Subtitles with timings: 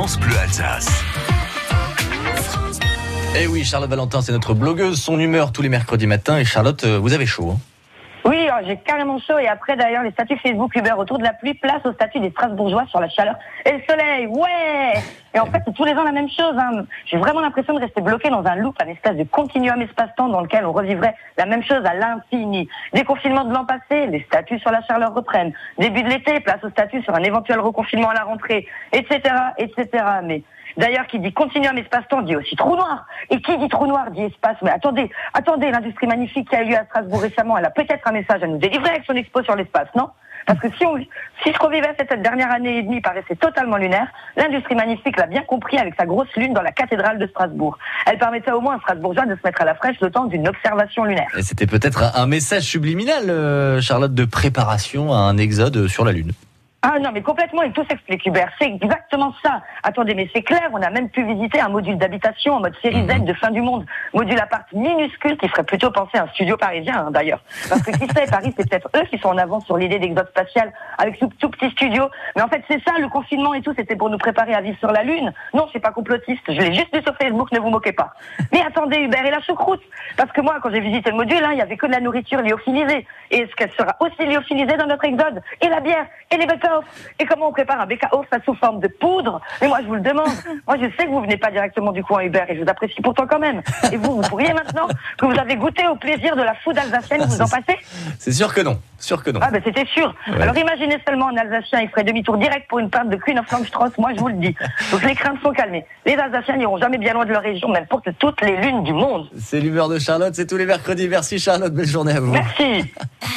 [0.00, 1.04] France Bleu Alsace.
[3.38, 6.38] Eh oui, Charlotte Valentin, c'est notre blogueuse, son humeur tous les mercredis matins.
[6.38, 7.50] Et Charlotte, euh, vous avez chaud.
[7.50, 7.58] Hein
[8.24, 11.54] Oui, j'ai carrément chaud et après d'ailleurs les statuts Facebook Uber autour de la pluie,
[11.54, 14.26] place au statut des Strasbourgeois sur la chaleur et le soleil.
[14.26, 14.92] Ouais
[15.34, 16.54] Et en fait, c'est tous les ans la même chose.
[16.58, 16.84] Hein.
[17.06, 20.40] J'ai vraiment l'impression de rester bloqué dans un loop, un espèce de continuum espace-temps dans
[20.40, 22.68] lequel on revivrait la même chose à l'infini.
[22.92, 25.52] Déconfinement de l'an passé, les statuts sur la chaleur reprennent.
[25.78, 29.20] Début de l'été, place au statut sur un éventuel reconfinement à la rentrée, etc.,
[29.58, 30.04] etc.
[30.24, 30.42] Mais
[30.76, 33.06] D'ailleurs, qui dit continuum espace-temps dit aussi trou noir.
[33.30, 34.56] Et qui dit trou noir dit espace.
[34.62, 38.06] Mais attendez, attendez, l'industrie magnifique qui a eu lieu à Strasbourg récemment, elle a peut-être
[38.06, 40.08] un message à nous délivrer avec son expo sur l'espace, non?
[40.46, 44.08] Parce que si, on, si je revivais cette dernière année et demie paraissait totalement lunaire,
[44.36, 47.78] l'industrie magnifique l'a bien compris avec sa grosse lune dans la cathédrale de Strasbourg.
[48.06, 50.48] Elle permettait au moins à Strasbourgeois de se mettre à la fraîche le temps d'une
[50.48, 51.28] observation lunaire.
[51.36, 56.04] Et c'était peut-être un- un message subliminal, euh, Charlotte, de préparation à un exode sur
[56.04, 56.32] la Lune.
[56.82, 58.50] Ah non, mais complètement, et tout s'explique, Hubert.
[58.58, 59.60] C'est exactement ça.
[59.82, 63.06] Attendez, mais c'est clair, on a même pu visiter un module d'habitation en mode série
[63.06, 63.84] Z de fin du monde.
[64.14, 67.40] Module appart minuscule qui ferait plutôt penser à un studio parisien, hein, d'ailleurs.
[67.68, 70.28] Parce que qui sait, Paris, c'est peut-être eux qui sont en avance sur l'idée d'exode
[70.30, 72.08] spatial avec ce tout petit studio.
[72.34, 74.78] Mais en fait, c'est ça, le confinement et tout, c'était pour nous préparer à vivre
[74.78, 75.34] sur la Lune.
[75.52, 76.42] Non, c'est pas complotiste.
[76.48, 78.14] Je l'ai juste vu sur Facebook, ne vous moquez pas.
[78.52, 79.82] Mais attendez, Hubert, et la choucroute?
[80.16, 82.00] Parce que moi, quand j'ai visité le module, hein, il y avait que de la
[82.00, 83.06] nourriture lyophilisée.
[83.30, 86.46] Et est-ce qu'elle sera aussi lyophilisée dans notre exode Et la bière Et les
[87.18, 90.00] Et comment on prépare un bake-off sous forme de poudre Mais moi, je vous le
[90.00, 90.28] demande.
[90.66, 93.00] Moi, je sais que vous venez pas directement du coin Hubert et je vous apprécie
[93.02, 93.62] pourtant quand même.
[93.92, 97.22] Et vous, vous pourriez maintenant que vous avez goûté au plaisir de la food alsacienne,
[97.24, 97.78] vous en passez
[98.18, 98.80] C'est sûr que non.
[99.00, 99.40] Sûr que non.
[99.42, 100.14] Ah ben c'était sûr.
[100.28, 100.42] Ouais.
[100.42, 103.50] Alors imaginez seulement un Alsacien, il ferait demi-tour direct pour une pinte de Queen of
[103.50, 104.54] Langstrauss, moi je vous le dis.
[104.92, 105.86] Donc les craintes sont calmées.
[106.04, 108.92] Les Alsaciens n'iront jamais bien loin de leur région, même pour toutes les lunes du
[108.92, 109.28] monde.
[109.38, 111.08] C'est l'humeur de Charlotte, c'est tous les mercredis.
[111.08, 112.32] Merci Charlotte, belle journée à vous.
[112.32, 112.92] Merci.